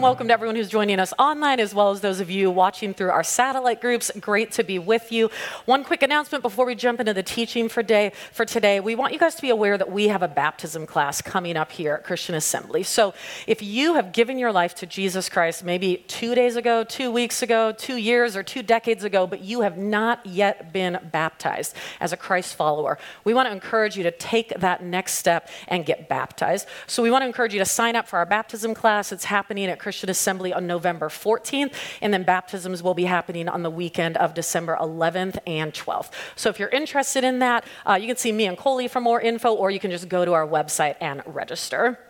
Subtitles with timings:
[0.00, 3.10] welcome, to everyone who's joining us online, as well as those of you watching through
[3.10, 4.10] our satellite groups.
[4.20, 5.30] Great to be with you.
[5.64, 8.80] One quick announcement before we jump into the teaching for day for today.
[8.80, 11.72] We want you guys to be aware that we have a baptism class coming up
[11.72, 12.82] here at Christian Assembly.
[12.82, 13.14] So
[13.46, 17.42] if you have given your life to Jesus Christ, maybe two days ago, two weeks
[17.42, 22.12] ago, two years, or two decades ago, but you have not yet been baptized as
[22.12, 26.08] a Christ follower, we want to encourage you to take that next step and get
[26.08, 26.66] baptized.
[26.86, 29.10] So we want to encourage you to sign up for our baptism class.
[29.10, 31.72] It's happening at Christian Assembly on November 14th,
[32.02, 36.10] and then baptisms will be happening on the weekend of December 11th and 12th.
[36.34, 39.20] So if you're interested in that, uh, you can see me and Coley for more
[39.20, 42.00] info, or you can just go to our website and register.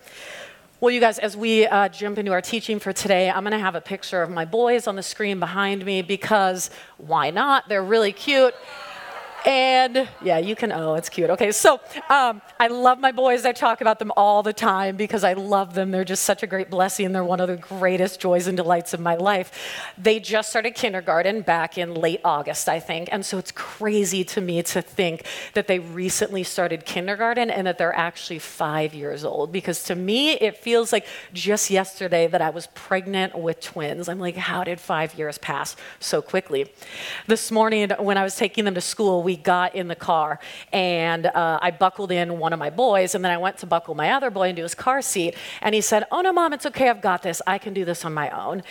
[0.80, 3.58] Well, you guys, as we uh, jump into our teaching for today, I'm going to
[3.58, 7.68] have a picture of my boys on the screen behind me because why not?
[7.68, 8.54] They're really cute.
[9.46, 11.30] And yeah, you can, oh, it's cute.
[11.30, 11.78] Okay, so
[12.10, 13.46] um, I love my boys.
[13.46, 15.92] I talk about them all the time because I love them.
[15.92, 17.12] They're just such a great blessing.
[17.12, 19.52] They're one of the greatest joys and delights of my life.
[19.96, 23.08] They just started kindergarten back in late August, I think.
[23.12, 27.78] And so it's crazy to me to think that they recently started kindergarten and that
[27.78, 32.50] they're actually five years old because to me, it feels like just yesterday that I
[32.50, 34.08] was pregnant with twins.
[34.08, 36.72] I'm like, how did five years pass so quickly?
[37.28, 40.38] This morning, when I was taking them to school, we got in the car
[40.72, 43.94] and uh, I buckled in one of my boys, and then I went to buckle
[43.94, 46.88] my other boy into his car seat, and he said, Oh no, mom, it's okay,
[46.88, 47.40] I've got this.
[47.46, 48.62] I can do this on my own.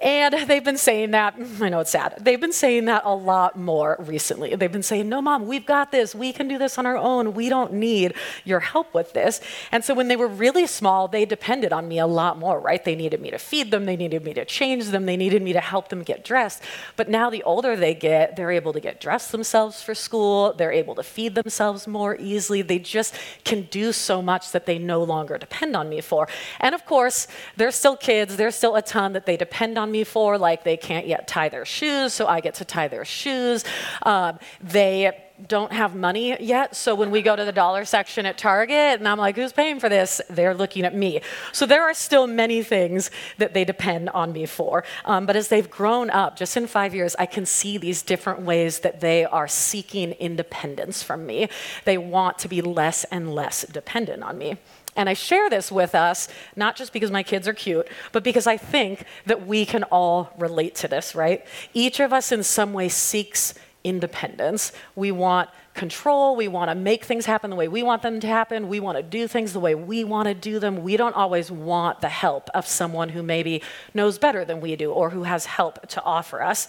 [0.00, 3.56] And they've been saying that, I know it's sad, they've been saying that a lot
[3.56, 4.54] more recently.
[4.54, 6.14] They've been saying, No, mom, we've got this.
[6.14, 7.32] We can do this on our own.
[7.32, 9.40] We don't need your help with this.
[9.70, 12.84] And so when they were really small, they depended on me a lot more, right?
[12.84, 15.52] They needed me to feed them, they needed me to change them, they needed me
[15.52, 16.62] to help them get dressed.
[16.96, 20.72] But now the older they get, they're able to get dressed themselves for school, they're
[20.72, 22.62] able to feed themselves more easily.
[22.62, 26.28] They just can do so much that they no longer depend on me for.
[26.60, 30.04] And of course, they're still kids, there's still a ton that they depend on me
[30.04, 33.64] for, like they can't yet tie their shoes, so I get to tie their shoes.
[34.02, 35.12] Um, they
[35.48, 39.08] don't have money yet, so when we go to the dollar section at Target and
[39.08, 40.20] I'm like, who's paying for this?
[40.30, 41.22] They're looking at me.
[41.52, 44.84] So there are still many things that they depend on me for.
[45.04, 48.42] Um, but as they've grown up, just in five years, I can see these different
[48.42, 51.48] ways that they are seeking independence from me.
[51.84, 54.58] They want to be less and less dependent on me.
[54.96, 58.46] And I share this with us, not just because my kids are cute, but because
[58.46, 61.44] I think that we can all relate to this, right?
[61.72, 64.72] Each of us, in some way, seeks independence.
[64.96, 66.36] We want control.
[66.36, 68.68] We want to make things happen the way we want them to happen.
[68.68, 70.82] We want to do things the way we want to do them.
[70.82, 73.60] We don't always want the help of someone who maybe
[73.92, 76.68] knows better than we do or who has help to offer us.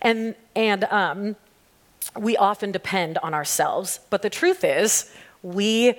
[0.00, 1.36] And, and um,
[2.18, 4.00] we often depend on ourselves.
[4.08, 5.12] But the truth is,
[5.42, 5.94] we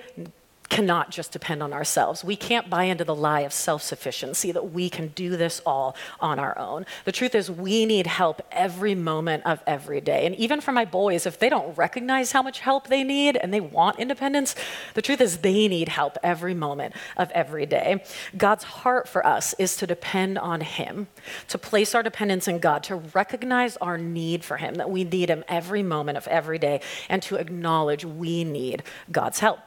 [0.72, 2.24] cannot just depend on ourselves.
[2.24, 5.94] We can't buy into the lie of self sufficiency that we can do this all
[6.18, 6.86] on our own.
[7.04, 10.24] The truth is, we need help every moment of every day.
[10.24, 13.52] And even for my boys, if they don't recognize how much help they need and
[13.52, 14.54] they want independence,
[14.94, 18.02] the truth is, they need help every moment of every day.
[18.34, 21.06] God's heart for us is to depend on Him,
[21.48, 25.28] to place our dependence in God, to recognize our need for Him, that we need
[25.28, 29.58] Him every moment of every day, and to acknowledge we need God's help.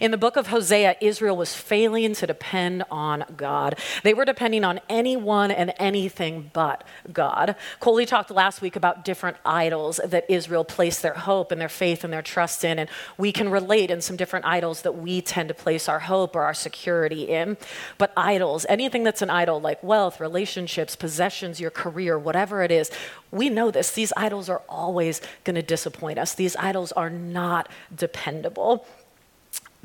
[0.00, 3.78] In the book of Hosea, Israel was failing to depend on God.
[4.02, 7.56] They were depending on anyone and anything but God.
[7.80, 12.04] Coley talked last week about different idols that Israel placed their hope and their faith
[12.04, 15.48] and their trust in, and we can relate in some different idols that we tend
[15.48, 17.56] to place our hope or our security in.
[17.98, 22.90] But idols, anything that's an idol like wealth, relationships, possessions, your career, whatever it is,
[23.30, 23.90] we know this.
[23.90, 26.34] These idols are always going to disappoint us.
[26.34, 28.86] These idols are not dependable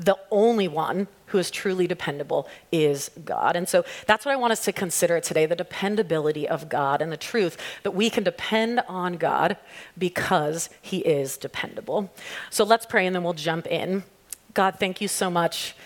[0.00, 3.54] the only one who is truly dependable is God.
[3.54, 7.12] And so that's what I want us to consider today the dependability of God and
[7.12, 9.56] the truth that we can depend on God
[9.96, 12.10] because he is dependable.
[12.48, 14.02] So let's pray and then we'll jump in.
[14.54, 15.76] God, thank you so much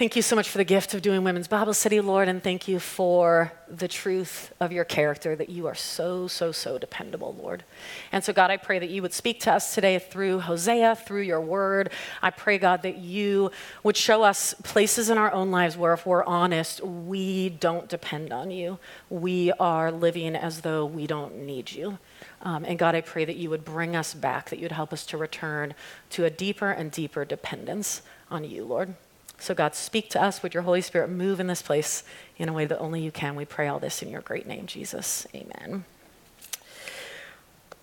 [0.00, 2.66] Thank you so much for the gift of doing Women's Bible Study, Lord, and thank
[2.66, 7.64] you for the truth of your character that you are so, so, so dependable, Lord.
[8.10, 11.20] And so, God, I pray that you would speak to us today through Hosea, through
[11.20, 11.90] your word.
[12.22, 13.50] I pray, God, that you
[13.82, 18.32] would show us places in our own lives where, if we're honest, we don't depend
[18.32, 18.78] on you.
[19.10, 21.98] We are living as though we don't need you.
[22.40, 25.04] Um, and God, I pray that you would bring us back, that you'd help us
[25.04, 25.74] to return
[26.08, 28.00] to a deeper and deeper dependence
[28.30, 28.94] on you, Lord.
[29.42, 30.42] So, God, speak to us.
[30.42, 32.04] Would your Holy Spirit move in this place
[32.36, 33.36] in a way that only you can?
[33.36, 35.26] We pray all this in your great name, Jesus.
[35.34, 35.84] Amen.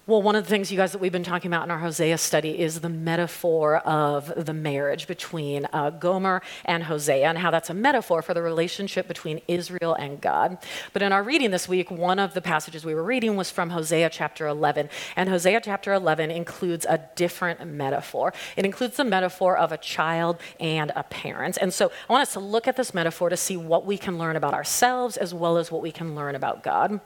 [0.08, 2.18] Well, one of the things, you guys, that we've been talking about in our Hosea
[2.18, 7.70] study is the metaphor of the marriage between uh, Gomer and Hosea, and how that's
[7.70, 10.60] a metaphor for the relationship between Israel and God.
[10.94, 13.72] But in our reading this week, one of the passages we were reading was from
[13.72, 14.88] Hosea chapter 11.
[15.18, 18.34] And Hosea chapter 11 includes a different metaphor.
[18.56, 21.58] It includes the metaphor of a child and a parent.
[21.60, 24.18] And so I want us to look at this metaphor to see what we can
[24.18, 27.02] learn about ourselves as well as what we can learn about God.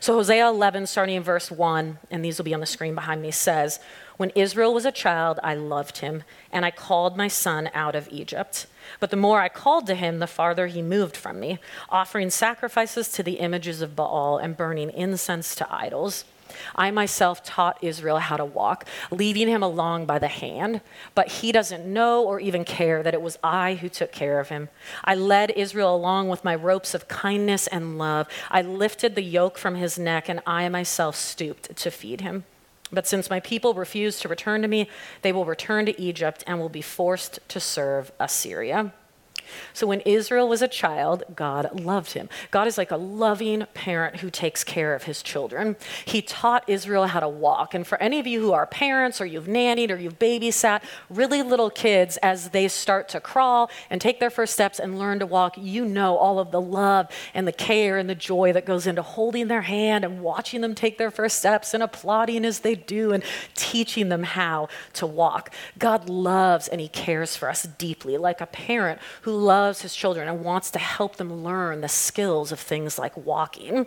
[0.00, 3.22] So, Hosea 11, starting in verse 1, and these will be on the screen behind
[3.22, 3.78] me, says,
[4.16, 8.08] When Israel was a child, I loved him, and I called my son out of
[8.10, 8.66] Egypt.
[8.98, 13.12] But the more I called to him, the farther he moved from me, offering sacrifices
[13.12, 16.24] to the images of Baal and burning incense to idols.
[16.74, 20.80] I myself taught Israel how to walk, leading him along by the hand,
[21.14, 24.48] but he doesn't know or even care that it was I who took care of
[24.48, 24.68] him.
[25.04, 28.28] I led Israel along with my ropes of kindness and love.
[28.50, 32.44] I lifted the yoke from his neck, and I myself stooped to feed him.
[32.92, 34.88] But since my people refuse to return to me,
[35.22, 38.92] they will return to Egypt and will be forced to serve Assyria.
[39.72, 42.28] So when Israel was a child, God loved him.
[42.50, 45.76] God is like a loving parent who takes care of his children.
[46.04, 47.74] He taught Israel how to walk.
[47.74, 51.42] And for any of you who are parents or you've nannied or you've babysat really
[51.42, 55.26] little kids as they start to crawl and take their first steps and learn to
[55.26, 58.86] walk, you know all of the love and the care and the joy that goes
[58.86, 62.74] into holding their hand and watching them take their first steps and applauding as they
[62.74, 63.22] do and
[63.54, 65.52] teaching them how to walk.
[65.78, 70.28] God loves and he cares for us deeply, like a parent who loves his children
[70.28, 73.86] and wants to help them learn the skills of things like walking.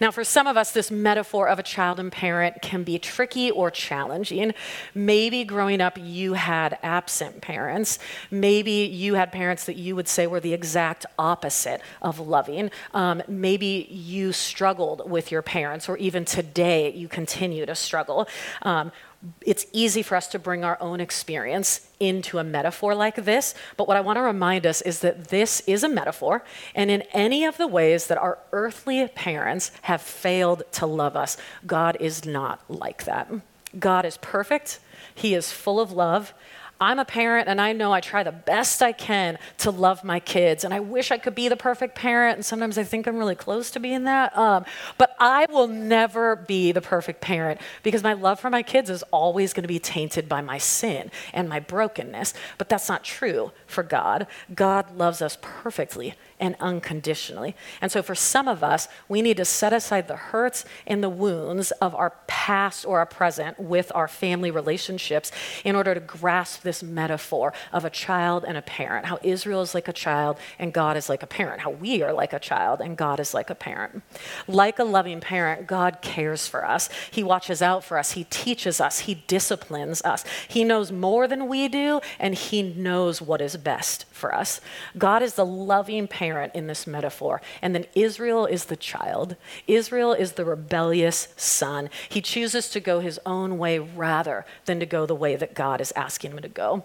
[0.00, 3.50] Now, for some of us, this metaphor of a child and parent can be tricky
[3.50, 4.52] or challenging.
[4.94, 7.98] Maybe growing up, you had absent parents.
[8.30, 12.70] Maybe you had parents that you would say were the exact opposite of loving.
[12.94, 18.28] Um, maybe you struggled with your parents, or even today, you continue to struggle.
[18.62, 18.92] Um,
[19.40, 23.54] it's easy for us to bring our own experience into a metaphor like this.
[23.76, 26.44] But what I want to remind us is that this is a metaphor.
[26.74, 31.36] And in any of the ways that our earthly parents have failed to love us,
[31.66, 33.30] God is not like that.
[33.78, 34.80] God is perfect,
[35.14, 36.34] He is full of love.
[36.80, 40.18] I'm a parent and I know I try the best I can to love my
[40.18, 40.64] kids.
[40.64, 42.36] And I wish I could be the perfect parent.
[42.36, 44.36] And sometimes I think I'm really close to being that.
[44.36, 44.64] Um,
[44.98, 49.04] but I will never be the perfect parent because my love for my kids is
[49.12, 52.34] always going to be tainted by my sin and my brokenness.
[52.58, 54.26] But that's not true for God.
[54.54, 57.54] God loves us perfectly and unconditionally.
[57.80, 61.08] And so, for some of us, we need to set aside the hurts and the
[61.08, 65.30] wounds of our past or our present with our family relationships
[65.64, 69.06] in order to grasp this metaphor of a child and a parent.
[69.06, 71.60] How Israel is like a child and God is like a parent.
[71.60, 74.02] How we are like a child and God is like a parent.
[74.48, 76.88] Like a loving parent, God cares for us.
[77.12, 78.12] He watches out for us.
[78.12, 79.00] He teaches us.
[79.00, 80.24] He disciplines us.
[80.48, 84.60] He knows more than we do, and He knows what is best for us.
[84.96, 87.42] God is the loving parent in this metaphor.
[87.60, 89.34] And then Israel is the child.
[89.66, 91.90] Israel is the rebellious son.
[92.08, 95.80] He chooses to go his own way rather than to go the way that God
[95.80, 96.84] is asking him to go.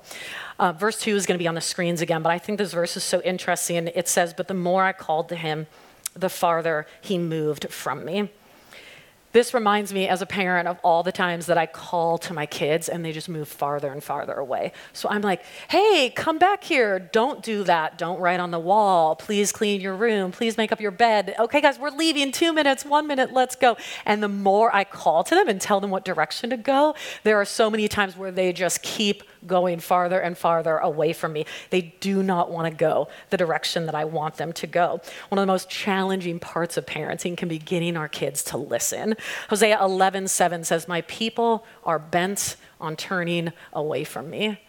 [0.58, 2.74] Uh, verse 2 is going to be on the screens again, but I think this
[2.74, 3.88] verse is so interesting.
[3.88, 5.68] It says, But the more I called to him,
[6.16, 8.32] the farther he moved from me.
[9.38, 12.48] This reminds me as a parent of all the times that I call to my
[12.48, 14.72] kids and they just move farther and farther away.
[14.94, 16.98] So I'm like, hey, come back here.
[16.98, 18.00] Don't do that.
[18.00, 19.16] Don't write on the wall.
[19.16, 20.32] Please clean your room.
[20.32, 21.36] Please make up your bed.
[21.38, 22.32] Okay, guys, we're leaving.
[22.32, 23.78] Two minutes, one minute, let's go.
[24.08, 27.40] And the more I call to them and tell them what direction to go, there
[27.40, 31.46] are so many times where they just keep going farther and farther away from me.
[31.70, 35.02] They do not want to go the direction that I want them to go.
[35.30, 39.16] One of the most challenging parts of parenting can be getting our kids to listen.
[39.50, 44.60] Hosea 11:7 says, "My people are bent on turning away from me."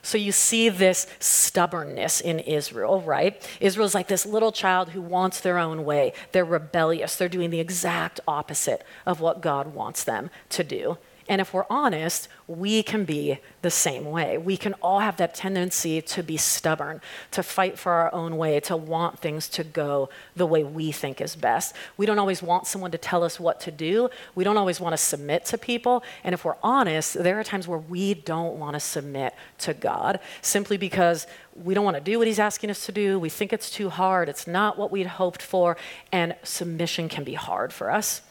[0.00, 3.46] So you see this stubbornness in Israel, right?
[3.60, 6.12] Israel's like this little child who wants their own way.
[6.32, 7.16] They're rebellious.
[7.16, 10.98] They're doing the exact opposite of what God wants them to do.
[11.28, 14.38] And if we're honest, we can be the same way.
[14.38, 18.60] We can all have that tendency to be stubborn, to fight for our own way,
[18.60, 21.74] to want things to go the way we think is best.
[21.98, 24.08] We don't always want someone to tell us what to do.
[24.34, 26.02] We don't always want to submit to people.
[26.24, 30.20] And if we're honest, there are times where we don't want to submit to God
[30.40, 33.18] simply because we don't want to do what He's asking us to do.
[33.18, 34.28] We think it's too hard.
[34.28, 35.76] It's not what we'd hoped for.
[36.12, 38.22] And submission can be hard for us.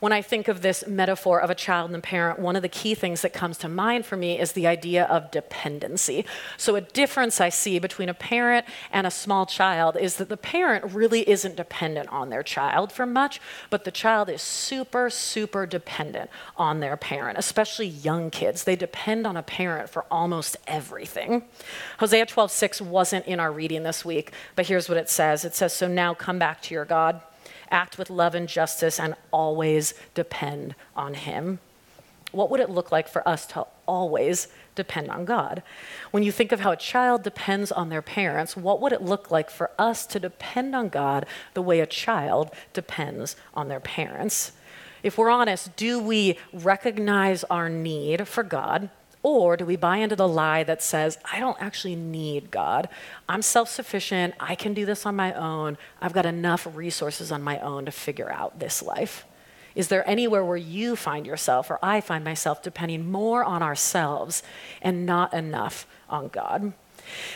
[0.00, 2.68] When I think of this metaphor of a child and a parent, one of the
[2.68, 6.24] key things that comes to mind for me is the idea of dependency.
[6.56, 10.36] So, a difference I see between a parent and a small child is that the
[10.36, 15.66] parent really isn't dependent on their child for much, but the child is super, super
[15.66, 18.64] dependent on their parent, especially young kids.
[18.64, 21.44] They depend on a parent for almost everything.
[21.98, 25.44] Hosea 12:6 wasn't in our reading this week, but here's what it says.
[25.44, 27.20] It says, "So now come back to your God."
[27.74, 31.58] Act with love and justice, and always depend on Him.
[32.32, 35.62] What would it look like for us to always depend on God?
[36.10, 39.30] When you think of how a child depends on their parents, what would it look
[39.30, 44.52] like for us to depend on God the way a child depends on their parents?
[45.02, 48.88] If we're honest, do we recognize our need for God?
[49.24, 52.90] Or do we buy into the lie that says, I don't actually need God?
[53.26, 54.34] I'm self sufficient.
[54.38, 55.78] I can do this on my own.
[56.00, 59.24] I've got enough resources on my own to figure out this life.
[59.74, 64.42] Is there anywhere where you find yourself, or I find myself, depending more on ourselves
[64.82, 66.74] and not enough on God?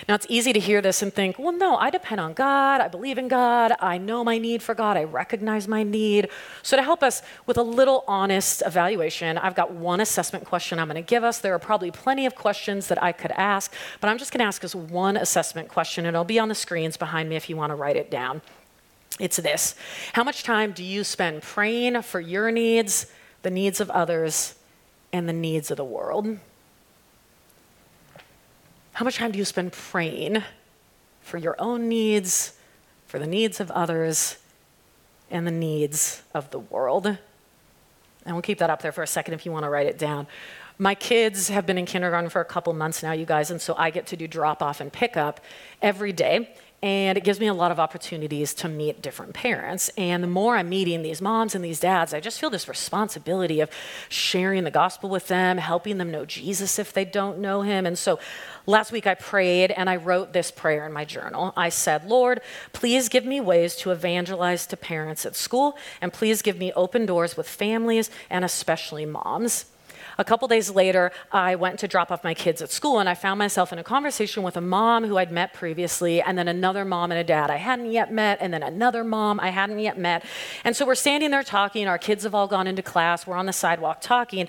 [0.09, 2.81] Now, it's easy to hear this and think, well, no, I depend on God.
[2.81, 3.73] I believe in God.
[3.81, 4.97] I know my need for God.
[4.97, 6.29] I recognize my need.
[6.63, 10.89] So, to help us with a little honest evaluation, I've got one assessment question I'm
[10.89, 11.39] going to give us.
[11.39, 14.47] There are probably plenty of questions that I could ask, but I'm just going to
[14.47, 17.57] ask us one assessment question, and it'll be on the screens behind me if you
[17.57, 18.43] want to write it down.
[19.19, 19.75] It's this
[20.13, 23.07] How much time do you spend praying for your needs,
[23.43, 24.55] the needs of others,
[25.13, 26.39] and the needs of the world?
[28.99, 30.43] How much time do you spend praying
[31.21, 32.59] for your own needs,
[33.07, 34.39] for the needs of others,
[35.31, 37.07] and the needs of the world?
[37.07, 37.19] And
[38.27, 40.27] we'll keep that up there for a second if you want to write it down.
[40.79, 43.77] My kids have been in kindergarten for a couple months now, you guys, and so
[43.79, 45.41] I get to do drop off and pick up
[45.81, 46.53] every day.
[46.81, 49.91] And it gives me a lot of opportunities to meet different parents.
[49.97, 53.59] And the more I'm meeting these moms and these dads, I just feel this responsibility
[53.59, 53.69] of
[54.09, 57.85] sharing the gospel with them, helping them know Jesus if they don't know him.
[57.85, 58.21] And so
[58.65, 61.53] last week I prayed and I wrote this prayer in my journal.
[61.57, 62.43] I said, Lord,
[62.73, 67.07] please give me ways to evangelize to parents at school, and please give me open
[67.07, 69.65] doors with families and especially moms.
[70.21, 73.15] A couple days later, I went to drop off my kids at school, and I
[73.15, 76.85] found myself in a conversation with a mom who I'd met previously, and then another
[76.85, 79.97] mom and a dad I hadn't yet met, and then another mom I hadn't yet
[79.97, 80.25] met.
[80.65, 81.87] And so we're standing there talking.
[81.87, 83.29] Our kids have all gone into class.
[83.29, 84.49] We're on the sidewalk talking.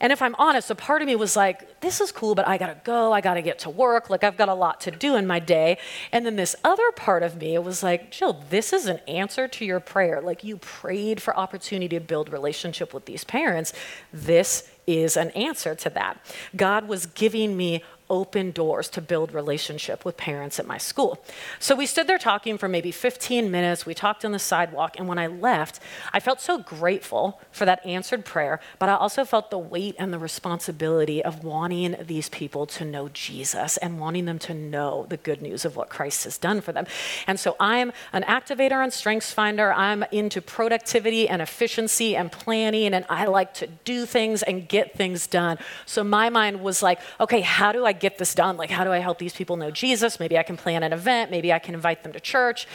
[0.00, 2.58] And if I'm honest, a part of me was like, this is cool, but I
[2.58, 5.26] gotta go, I gotta get to work, like I've got a lot to do in
[5.26, 5.78] my day.
[6.10, 9.64] And then this other part of me was like, Jill, this is an answer to
[9.64, 10.20] your prayer.
[10.20, 13.72] Like you prayed for opportunity to build relationship with these parents.
[14.12, 16.18] This is an answer to that.
[16.56, 21.18] God was giving me open doors to build relationship with parents at my school.
[21.58, 23.86] So we stood there talking for maybe 15 minutes.
[23.86, 25.80] We talked on the sidewalk, and when I left,
[26.12, 30.12] I felt so grateful for that answered prayer, but I also felt the weight and
[30.12, 35.16] the responsibility of wanting these people to know Jesus and wanting them to know the
[35.16, 36.86] good news of what Christ has done for them.
[37.26, 39.72] And so I'm an activator and strengths finder.
[39.72, 44.94] I'm into productivity and efficiency and planning, and I like to do things and get
[44.96, 45.58] things done.
[45.86, 48.56] So my mind was like, okay, how do I get this done?
[48.56, 50.20] Like, how do I help these people know Jesus?
[50.20, 51.30] Maybe I can plan an event.
[51.30, 52.66] Maybe I can invite them to church.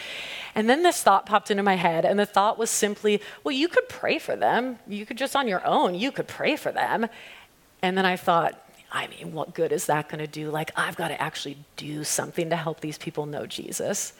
[0.55, 3.67] And then this thought popped into my head, and the thought was simply, well, you
[3.67, 4.79] could pray for them.
[4.87, 7.07] You could just on your own, you could pray for them.
[7.81, 10.49] And then I thought, I mean, what good is that going to do?
[10.49, 14.13] Like, I've got to actually do something to help these people know Jesus.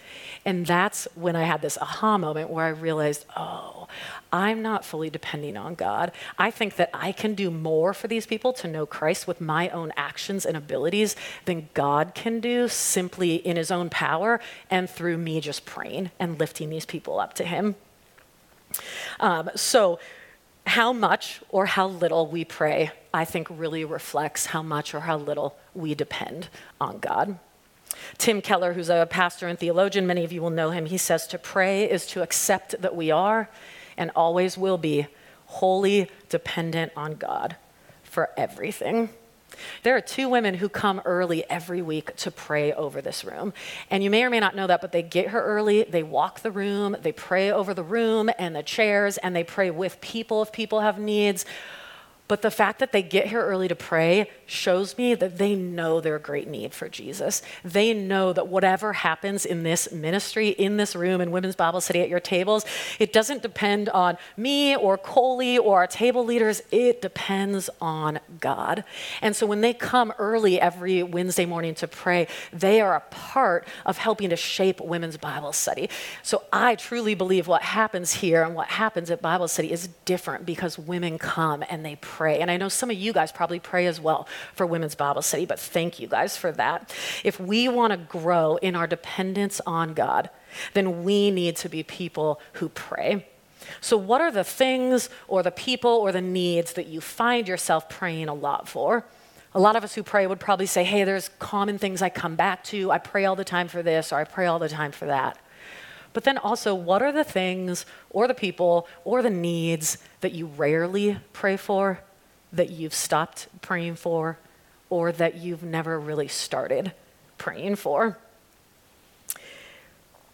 [0.46, 3.88] And that's when I had this aha moment where I realized, oh,
[4.32, 6.12] I'm not fully depending on God.
[6.38, 9.70] I think that I can do more for these people to know Christ with my
[9.70, 15.18] own actions and abilities than God can do simply in his own power and through
[15.18, 17.76] me just praying and lifting these people up to him.
[19.20, 20.00] Um, so,
[20.66, 25.18] how much or how little we pray, I think, really reflects how much or how
[25.18, 26.50] little we depend
[26.80, 27.40] on God.
[28.18, 31.28] Tim Keller, who's a pastor and theologian, many of you will know him, he says
[31.28, 33.50] to pray is to accept that we are
[33.98, 35.08] and always will be
[35.46, 37.56] wholly dependent on God
[38.04, 39.10] for everything.
[39.84, 43.54] There are two women who come early every week to pray over this room.
[43.90, 46.42] And you may or may not know that, but they get here early, they walk
[46.42, 50.42] the room, they pray over the room and the chairs, and they pray with people
[50.42, 51.46] if people have needs.
[52.30, 56.00] But the fact that they get here early to pray shows me that they know
[56.00, 57.42] their great need for Jesus.
[57.66, 62.02] They know that whatever happens in this ministry, in this room, in Women's Bible Study
[62.02, 62.66] at your tables,
[63.00, 66.62] it doesn't depend on me or Coley or our table leaders.
[66.72, 68.84] It depends on God.
[69.24, 73.68] And so when they come early every Wednesday morning to pray, they are a part
[73.88, 75.90] of helping to shape Women's Bible Study.
[76.22, 80.46] So I truly believe what happens here and what happens at Bible study is different
[80.46, 82.19] because women come and they pray.
[82.28, 85.46] And I know some of you guys probably pray as well for Women's Bible Study,
[85.46, 86.94] but thank you guys for that.
[87.24, 90.30] If we want to grow in our dependence on God,
[90.74, 93.28] then we need to be people who pray.
[93.82, 97.90] So, what are the things or the people or the needs that you find yourself
[97.90, 99.06] praying a lot for?
[99.54, 102.36] A lot of us who pray would probably say, hey, there's common things I come
[102.36, 102.92] back to.
[102.92, 105.38] I pray all the time for this, or I pray all the time for that.
[106.14, 110.48] But then also, what are the things or the people or the needs that you
[110.48, 112.02] rarely pray for,
[112.52, 114.38] that you've stopped praying for,
[114.90, 116.94] or that you've never really started
[117.38, 118.18] praying for?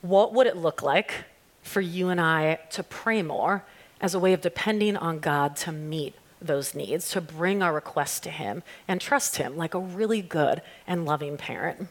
[0.01, 1.25] What would it look like
[1.61, 3.65] for you and I to pray more
[3.99, 8.19] as a way of depending on God to meet those needs, to bring our requests
[8.21, 11.87] to Him and trust Him like a really good and loving parent.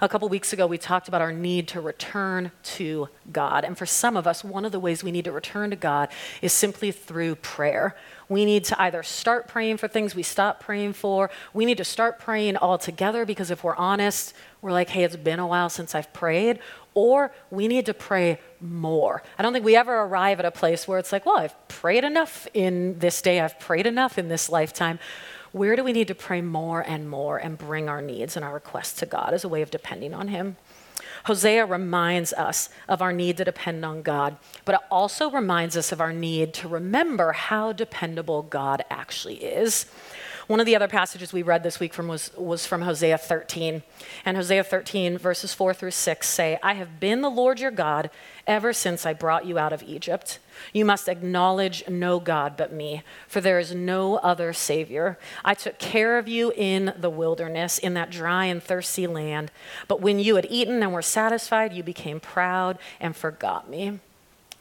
[0.00, 3.64] A couple weeks ago, we talked about our need to return to God.
[3.64, 6.08] And for some of us, one of the ways we need to return to God
[6.40, 7.96] is simply through prayer.
[8.28, 11.30] We need to either start praying for things we stopped praying for.
[11.54, 15.16] We need to start praying all together because if we're honest, we're like, hey, it's
[15.16, 16.58] been a while since I've prayed
[16.94, 19.22] or we need to pray more.
[19.38, 22.02] I don't think we ever arrive at a place where it's like, well, I've prayed
[22.02, 24.98] enough in this day, I've prayed enough in this lifetime.
[25.52, 28.52] Where do we need to pray more and more and bring our needs and our
[28.52, 30.56] requests to God as a way of depending on Him?
[31.24, 35.92] Hosea reminds us of our need to depend on God, but it also reminds us
[35.92, 39.86] of our need to remember how dependable God actually is.
[40.48, 43.82] One of the other passages we read this week from was, was from Hosea 13.
[44.24, 48.08] And Hosea 13, verses 4 through 6 say, I have been the Lord your God
[48.46, 50.38] ever since I brought you out of Egypt.
[50.72, 55.18] You must acknowledge no God but me, for there is no other Savior.
[55.44, 59.52] I took care of you in the wilderness, in that dry and thirsty land.
[59.86, 64.00] But when you had eaten and were satisfied, you became proud and forgot me.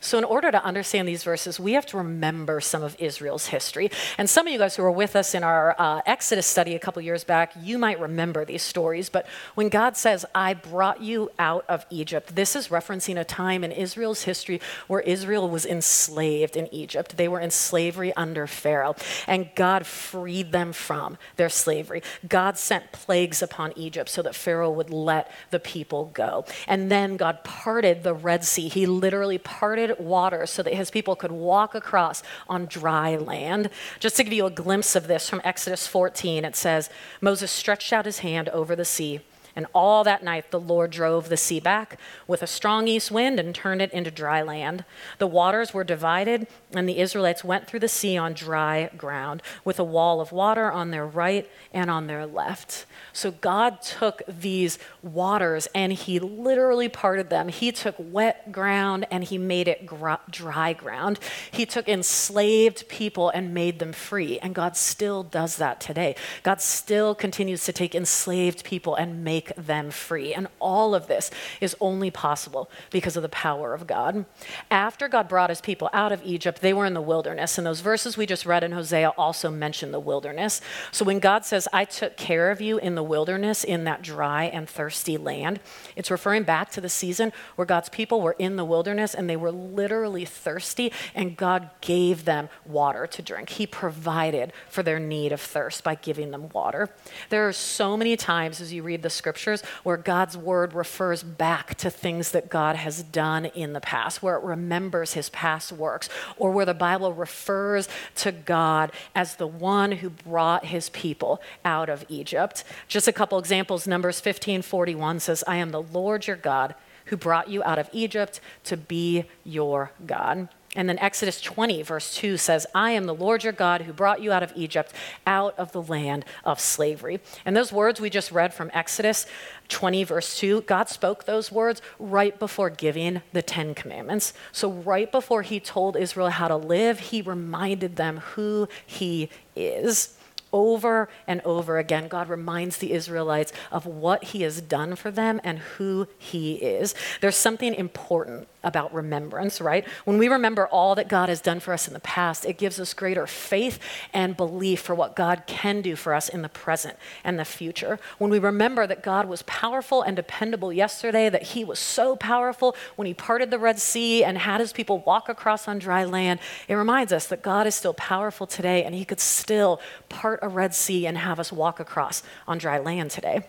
[0.08, 3.92] So, in order to understand these verses, we have to remember some of Israel's history.
[4.18, 6.80] And some of you guys who were with us in our uh, Exodus study a
[6.80, 9.10] couple years back, you might remember these stories.
[9.10, 13.66] But when God says, I brought you out of Egypt, this is referencing a time
[13.66, 17.18] in Israel's history where Israel was enslaved in Egypt.
[17.18, 18.96] They were in slavery under Pharaoh,
[19.28, 22.02] and God freed them from their slavery.
[22.26, 26.46] God sent plagues upon Egypt so that Pharaoh would let the people go.
[26.66, 28.70] And then God parted the Red Sea.
[28.70, 33.70] He literally parted water so that his people could walk across on dry land.
[34.00, 36.90] Just to give you a glimpse of this from Exodus 14, it says
[37.22, 39.22] Moses stretched out his hand over the sea
[39.58, 43.40] and all that night the Lord drove the sea back with a strong east wind
[43.40, 44.86] and turned it into dry land.
[45.18, 49.80] The waters were divided, and the Israelites went through the sea on dry ground, with
[49.80, 52.86] a wall of water on their right and on their left.
[53.14, 57.48] So God took these waters and he literally parted them.
[57.48, 59.90] He took wet ground and he made it
[60.30, 61.20] dry ground.
[61.50, 64.38] He took enslaved people and made them free.
[64.38, 66.16] And God still does that today.
[66.44, 70.34] God still continues to take enslaved people and make make them free.
[70.34, 71.32] And all of this
[71.62, 74.26] is only possible because of the power of God.
[74.70, 77.58] After God brought his people out of Egypt, they were in the wilderness.
[77.58, 80.62] And those verses we just read in Hosea also mention the wilderness.
[80.92, 84.46] So when God says, I took care of you in the wilderness, in that dry
[84.46, 85.60] and thirsty land,
[85.96, 89.36] it's referring back to the season where God's people were in the wilderness and they
[89.36, 93.50] were literally thirsty, and God gave them water to drink.
[93.50, 96.90] He provided for their need of thirst by giving them water.
[97.30, 101.22] There are so many times as you read the scripture scriptures where God's word refers
[101.24, 105.72] back to things that God has done in the past, where it remembers his past
[105.72, 111.42] works, or where the Bible refers to God as the one who brought his people
[111.64, 112.64] out of Egypt.
[112.88, 117.18] Just a couple examples Numbers 15 41 says, I am the Lord your God who
[117.18, 120.50] brought you out of Egypt to be your God.
[120.78, 124.22] And then Exodus 20, verse 2 says, I am the Lord your God who brought
[124.22, 124.94] you out of Egypt,
[125.26, 127.20] out of the land of slavery.
[127.46, 129.26] And those words we just read from Exodus
[129.70, 134.34] 20, verse 2, God spoke those words right before giving the Ten Commandments.
[134.52, 140.14] So, right before he told Israel how to live, he reminded them who he is.
[140.54, 145.42] Over and over again, God reminds the Israelites of what He has done for them
[145.44, 146.96] and who He is.
[147.20, 149.88] There's something important about remembrance, right?
[150.04, 152.82] When we remember all that God has done for us in the past, it gives
[152.82, 153.80] us greater faith
[154.14, 157.98] and belief for what God can do for us in the present and the future.
[158.18, 162.76] When we remember that God was powerful and dependable yesterday, that He was so powerful
[162.98, 166.42] when He parted the Red Sea and had His people walk across on dry land,
[166.68, 170.50] it reminds us that God is still powerful today and He could still part a
[170.50, 173.48] Red Sea and have us walk across on dry land today.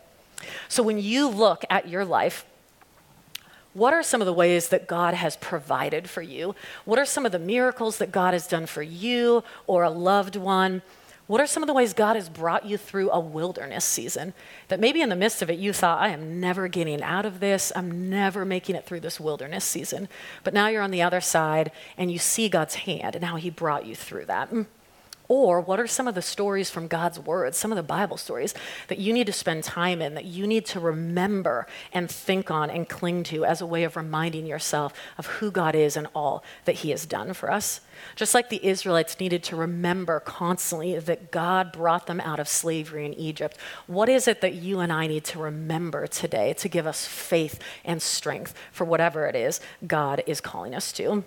[0.69, 2.45] So when you look at your life,
[3.75, 6.55] what are some of the ways that God has provided for you?
[6.85, 10.37] What are some of the miracles that God has done for you or a loved
[10.37, 10.83] one?
[11.29, 14.33] What are some of the ways God has brought you through a wilderness season
[14.69, 17.39] that maybe in the midst of it you thought, I am never getting out of
[17.39, 20.09] this, I'm never making it through this wilderness season.
[20.43, 23.51] But now you're on the other side and you see God's hand and how He
[23.51, 24.49] brought you through that.
[25.29, 28.55] Or what are some of the stories from God's Word, some of the Bible stories
[28.89, 32.71] that you need to spend time in, that you need to remember and think on
[32.71, 36.43] and cling to as a way of reminding yourself of who God is and all
[36.65, 37.83] that He has done for us?
[38.17, 43.05] Just like the Israelites needed to remember constantly that God brought them out of slavery
[43.05, 46.87] in Egypt, what is it that you and I need to remember today to give
[46.87, 51.25] us faith and strength for whatever it is God is calling us to?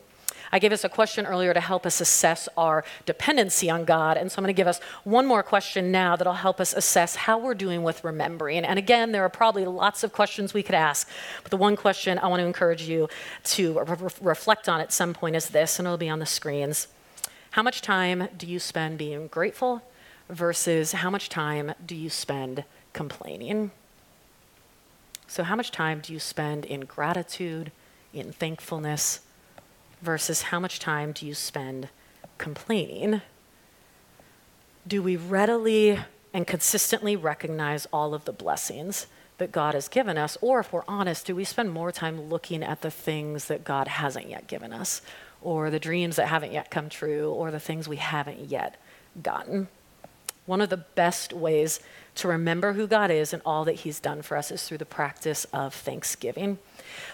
[0.52, 4.17] I gave us a question earlier to help us assess our dependency on God.
[4.17, 7.15] And so I'm going to give us one more question now that'll help us assess
[7.15, 8.65] how we're doing with remembering.
[8.65, 11.08] And again, there are probably lots of questions we could ask.
[11.44, 13.08] But the one question I want to encourage you
[13.46, 16.88] to re- reflect on at some point is this, and it'll be on the screens.
[17.52, 19.82] How much time do you spend being grateful
[20.30, 22.63] versus how much time do you spend
[22.94, 23.72] complaining?
[25.28, 27.72] So, how much time do you spend in gratitude,
[28.13, 29.22] in thankfulness?
[30.01, 31.89] Versus how much time do you spend
[32.37, 33.21] complaining?
[34.87, 35.99] Do we readily
[36.33, 40.37] and consistently recognize all of the blessings that God has given us?
[40.41, 43.87] Or if we're honest, do we spend more time looking at the things that God
[43.87, 45.01] hasn't yet given us,
[45.41, 48.81] or the dreams that haven't yet come true, or the things we haven't yet
[49.21, 49.67] gotten?
[50.45, 51.79] One of the best ways
[52.15, 54.86] to remember who God is and all that He's done for us is through the
[54.86, 56.60] practice of thanksgiving.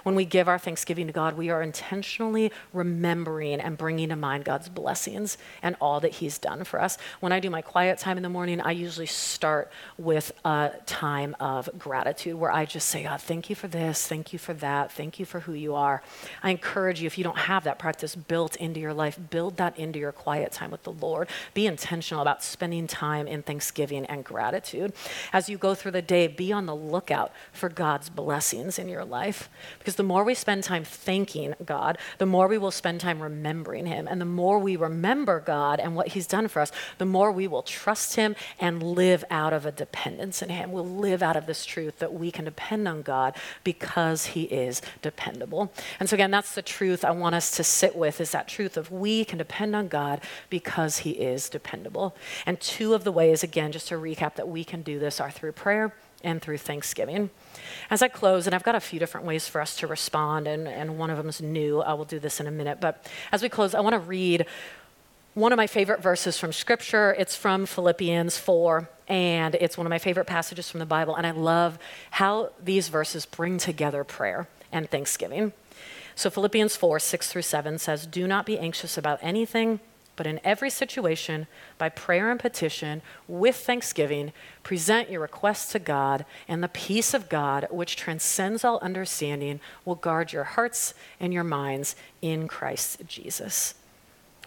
[0.03, 4.45] When we give our thanksgiving to God, we are intentionally remembering and bringing to mind
[4.45, 6.97] God's blessings and all that He's done for us.
[7.19, 11.35] When I do my quiet time in the morning, I usually start with a time
[11.39, 14.91] of gratitude where I just say, God, thank you for this, thank you for that,
[14.91, 16.01] thank you for who you are.
[16.41, 19.77] I encourage you, if you don't have that practice built into your life, build that
[19.77, 21.29] into your quiet time with the Lord.
[21.53, 24.93] Be intentional about spending time in thanksgiving and gratitude.
[25.33, 29.05] As you go through the day, be on the lookout for God's blessings in your
[29.05, 29.49] life.
[29.79, 33.85] Because the more we spend time thanking God, the more we will spend time remembering
[33.85, 34.07] Him.
[34.07, 37.47] And the more we remember God and what He's done for us, the more we
[37.47, 40.71] will trust Him and live out of a dependence in Him.
[40.71, 44.81] We'll live out of this truth that we can depend on God because He is
[45.01, 45.71] dependable.
[45.99, 48.77] And so, again, that's the truth I want us to sit with is that truth
[48.77, 52.15] of we can depend on God because He is dependable.
[52.45, 55.31] And two of the ways, again, just to recap, that we can do this are
[55.31, 57.29] through prayer and through thanksgiving.
[57.89, 60.67] As I close, and I've got a few different ways for us to respond, and,
[60.67, 61.81] and one of them is new.
[61.81, 62.79] I will do this in a minute.
[62.81, 64.45] But as we close, I want to read
[65.33, 67.15] one of my favorite verses from Scripture.
[67.17, 71.15] It's from Philippians 4, and it's one of my favorite passages from the Bible.
[71.15, 71.77] And I love
[72.11, 75.53] how these verses bring together prayer and thanksgiving.
[76.15, 79.79] So, Philippians 4, 6 through 7 says, Do not be anxious about anything
[80.17, 86.25] but in every situation, by prayer and petition, with thanksgiving, present your requests to God,
[86.49, 91.45] and the peace of God, which transcends all understanding, will guard your hearts and your
[91.45, 93.75] minds in Christ Jesus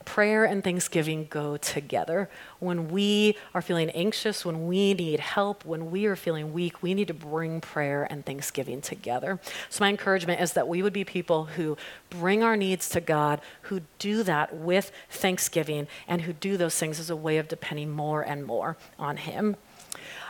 [0.05, 2.31] prayer and thanksgiving go together.
[2.59, 6.95] When we are feeling anxious, when we need help, when we are feeling weak, we
[6.95, 9.41] need to bring prayer and thanksgiving together.
[9.69, 11.77] So, my encouragement is that we would be people who
[12.09, 16.99] bring our needs to God, who do that with thanksgiving, and who do those things
[16.99, 19.57] as a way of depending more and more on Him.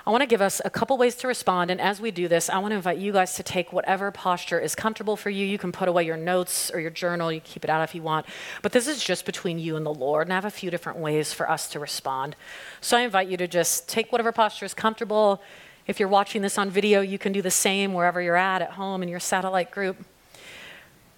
[0.06, 1.70] I want to give us a couple ways to respond.
[1.70, 4.58] And as we do this, I want to invite you guys to take whatever posture
[4.58, 5.44] is comfortable for you.
[5.44, 8.02] You can put away your notes or your journal, you keep it out if you
[8.02, 8.26] want.
[8.62, 10.26] But this is just between you and the Lord.
[10.26, 12.34] And I have a few different ways for us to respond.
[12.80, 15.42] So I invite you to just take whatever posture is comfortable.
[15.86, 18.72] If you're watching this on video, you can do the same wherever you're at, at
[18.72, 19.96] home, in your satellite group.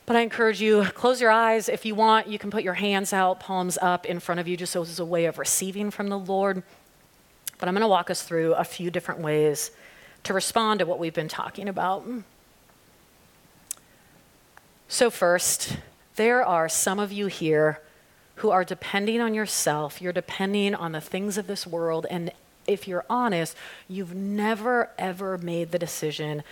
[0.07, 1.69] But I encourage you, close your eyes.
[1.69, 4.57] If you want, you can put your hands out, palms up in front of you,
[4.57, 6.65] just so as a way of receiving from the Lord.
[7.63, 9.71] But I'm going to walk us through a few different ways
[10.25, 12.05] to respond to what we've been talking about.
[14.89, 15.77] So, first,
[16.17, 17.81] there are some of you here
[18.35, 20.03] who are depending on yourself.
[20.03, 22.05] You're depending on the things of this world.
[22.11, 22.33] And
[22.67, 26.43] if you're honest, you've never, ever made the decision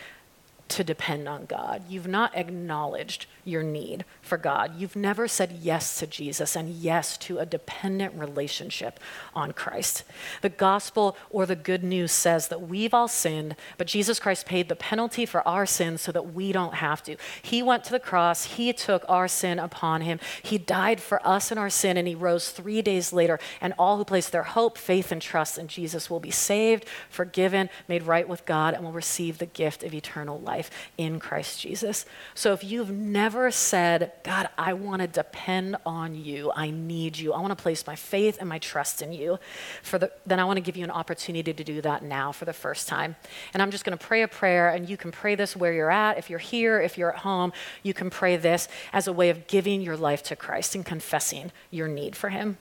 [0.68, 1.82] to depend on God.
[1.88, 4.74] You've not acknowledged your need for God.
[4.78, 9.00] You've never said yes to Jesus and yes to a dependent relationship
[9.34, 10.04] on Christ.
[10.42, 14.68] The gospel or the good news says that we've all sinned, but Jesus Christ paid
[14.68, 17.16] the penalty for our sins so that we don't have to.
[17.42, 20.20] He went to the cross, He took our sin upon Him.
[20.42, 23.38] He died for us in our sin, and He rose three days later.
[23.60, 27.70] And all who place their hope, faith, and trust in Jesus will be saved, forgiven,
[27.88, 32.04] made right with God, and will receive the gift of eternal life in Christ Jesus.
[32.34, 37.32] So if you've never said, God, I want to depend on you, I need you,
[37.32, 39.38] I want to place my faith and my trust in you,
[39.82, 42.44] for the, then I want to give you an opportunity to do that now for
[42.44, 43.16] the first time.
[43.52, 45.90] And I'm just going to pray a prayer, and you can pray this where you're
[45.90, 46.18] at.
[46.18, 49.46] If you're here, if you're at home, you can pray this as a way of
[49.46, 52.58] giving your life to Christ and confessing your need for Him.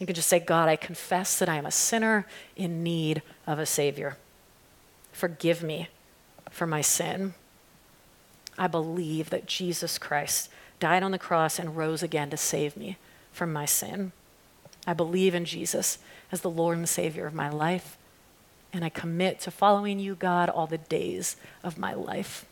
[0.00, 3.58] You can just say, God, I confess that I am a sinner in need of
[3.58, 4.16] a Savior.
[5.12, 5.88] Forgive me
[6.50, 7.34] for my sin.
[8.58, 12.96] I believe that Jesus Christ died on the cross and rose again to save me
[13.32, 14.12] from my sin.
[14.86, 15.98] I believe in Jesus
[16.32, 17.96] as the Lord and Savior of my life,
[18.72, 22.44] and I commit to following you, God, all the days of my life.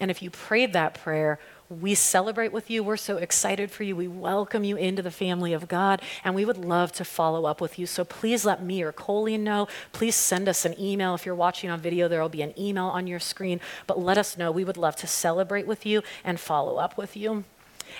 [0.00, 1.38] And if you prayed that prayer,
[1.70, 2.82] we celebrate with you.
[2.82, 3.94] We're so excited for you.
[3.94, 7.60] We welcome you into the family of God, and we would love to follow up
[7.60, 7.86] with you.
[7.86, 9.68] So please let me or Colleen know.
[9.92, 11.14] Please send us an email.
[11.14, 13.60] If you're watching on video, there will be an email on your screen.
[13.86, 14.50] But let us know.
[14.50, 17.44] We would love to celebrate with you and follow up with you.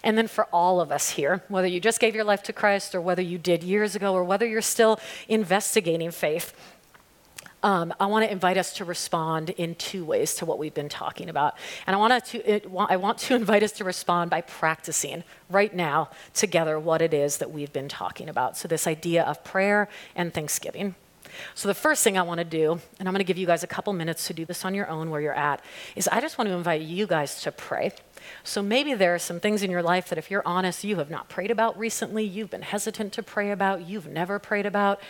[0.03, 2.95] And then for all of us here, whether you just gave your life to Christ
[2.95, 6.55] or whether you did years ago or whether you're still investigating faith,
[7.63, 10.89] um, I want to invite us to respond in two ways to what we've been
[10.89, 11.55] talking about.
[11.87, 15.75] And I want, to, it, I want to invite us to respond by practicing right
[15.75, 18.57] now together what it is that we've been talking about.
[18.57, 20.95] So, this idea of prayer and thanksgiving.
[21.55, 23.63] So, the first thing I want to do, and I'm going to give you guys
[23.63, 25.63] a couple minutes to do this on your own where you're at,
[25.97, 27.93] is I just want to invite you guys to pray.
[28.45, 31.11] So, maybe there are some things in your life that, if you're honest, you have
[31.11, 35.01] not prayed about recently, you've been hesitant to pray about, you've never prayed about.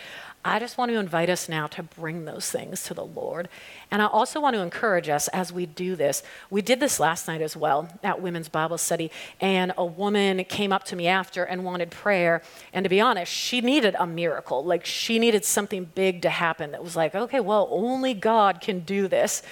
[0.43, 3.49] I just want to invite us now to bring those things to the Lord.
[3.91, 6.23] And I also want to encourage us as we do this.
[6.49, 10.71] We did this last night as well at Women's Bible Study, and a woman came
[10.71, 12.41] up to me after and wanted prayer.
[12.71, 14.63] And to be honest, she needed a miracle.
[14.63, 18.79] Like she needed something big to happen that was like, okay, well, only God can
[18.79, 19.43] do this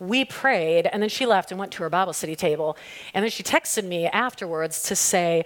[0.00, 2.76] we prayed, and then she left and went to her Bible study table.
[3.14, 5.44] And then she texted me afterwards to say,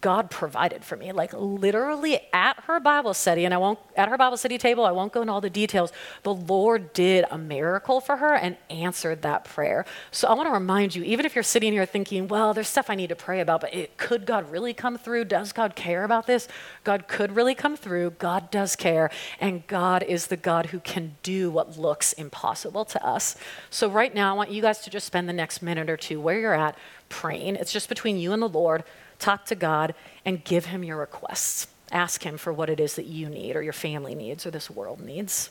[0.00, 4.16] God provided for me, like literally at her Bible study, and I won't, at her
[4.16, 5.92] Bible study table, I won't go into all the details.
[6.22, 9.84] The Lord did a miracle for her and answered that prayer.
[10.12, 12.88] So I want to remind you, even if you're sitting here thinking, well, there's stuff
[12.88, 15.24] I need to pray about, but it, could God really come through?
[15.24, 16.46] Does God care about this?
[16.84, 18.10] God could really come through.
[18.10, 19.10] God does care.
[19.40, 23.34] And God is the God who can do what looks impossible to us.
[23.70, 26.20] So right now, I want you guys to just spend the next minute or two
[26.20, 26.76] where you're at
[27.08, 27.56] praying.
[27.56, 28.84] It's just between you and the Lord
[29.20, 31.68] talk to God, and give Him your requests.
[31.92, 34.70] Ask Him for what it is that you need, or your family needs, or this
[34.70, 35.50] world needs.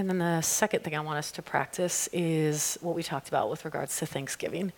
[0.00, 3.50] And then the second thing I want us to practice is what we talked about
[3.50, 4.72] with regards to Thanksgiving.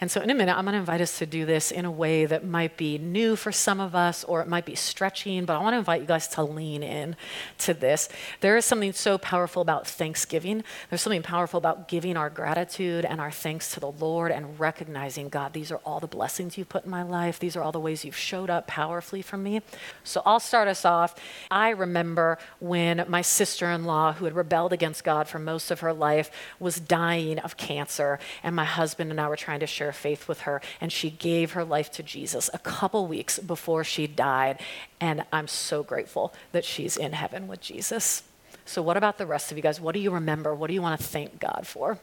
[0.00, 1.90] And so, in a minute, I'm going to invite us to do this in a
[1.90, 5.56] way that might be new for some of us or it might be stretching, but
[5.56, 7.16] I want to invite you guys to lean in
[7.58, 8.08] to this.
[8.40, 10.62] There is something so powerful about Thanksgiving.
[10.90, 15.28] There's something powerful about giving our gratitude and our thanks to the Lord and recognizing,
[15.28, 17.40] God, these are all the blessings you've put in my life.
[17.40, 19.60] These are all the ways you've showed up powerfully for me.
[20.04, 21.16] So, I'll start us off.
[21.50, 25.80] I remember when my sister in law, who had rebelled against God for most of
[25.80, 28.18] her life, was dying of cancer.
[28.42, 30.60] And my husband and I were trying to share faith with her.
[30.78, 34.60] And she gave her life to Jesus a couple weeks before she died.
[35.00, 38.24] And I'm so grateful that she's in heaven with Jesus.
[38.66, 39.80] So, what about the rest of you guys?
[39.80, 40.54] What do you remember?
[40.54, 41.98] What do you want to thank God for?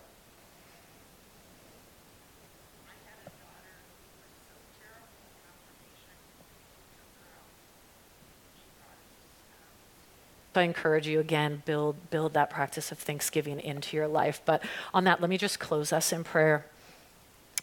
[10.55, 14.41] I encourage you again, build, build that practice of thanksgiving into your life.
[14.45, 16.65] But on that, let me just close us in prayer.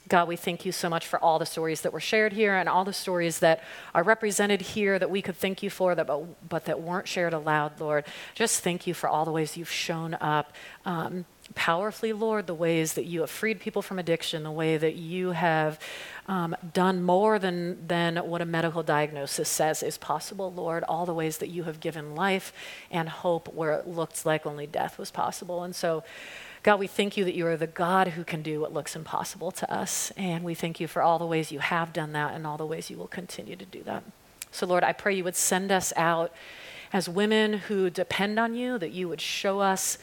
[0.09, 2.69] God, we thank you so much for all the stories that were shared here and
[2.69, 6.49] all the stories that are represented here that we could thank you for, that, but,
[6.49, 8.05] but that weren't shared aloud, Lord.
[8.35, 10.53] Just thank you for all the ways you've shown up
[10.85, 14.97] um, powerfully, Lord, the ways that you have freed people from addiction, the way that
[14.97, 15.79] you have
[16.27, 21.15] um, done more than, than what a medical diagnosis says is possible, Lord, all the
[21.15, 22.53] ways that you have given life
[22.91, 25.63] and hope where it looked like only death was possible.
[25.63, 26.03] And so,
[26.63, 29.53] God, we thank you that you are the God who can do what looks impossible
[29.53, 30.11] to us.
[30.17, 32.67] And we thank you for all the ways you have done that and all the
[32.67, 34.03] ways you will continue to do that.
[34.51, 36.33] So, Lord, I pray you would send us out
[36.93, 39.99] as women who depend on you, that you would show us.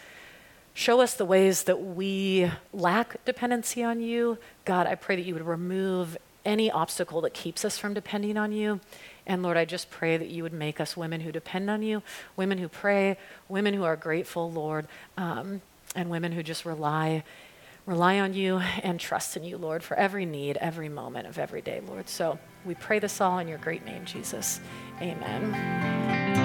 [0.74, 4.38] Show us the ways that we lack dependency on you.
[4.66, 8.52] God, I pray that you would remove any obstacle that keeps us from depending on
[8.52, 8.80] you.
[9.26, 12.02] And Lord, I just pray that you would make us women who depend on you,
[12.36, 15.62] women who pray, women who are grateful, Lord, um,
[15.96, 17.24] and women who just rely
[17.86, 21.62] rely on you and trust in you, Lord, for every need, every moment of every
[21.62, 22.08] day, Lord.
[22.08, 24.62] So we pray this all in your great name, Jesus.
[25.02, 26.43] Amen.